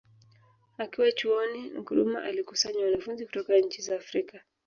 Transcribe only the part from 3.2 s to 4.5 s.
kutoka nchi za Afrika